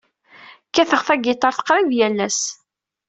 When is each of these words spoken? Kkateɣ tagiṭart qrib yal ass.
Kkateɣ 0.67 1.01
tagiṭart 1.07 1.59
qrib 1.67 1.89
yal 1.97 2.17
ass. 2.27 2.41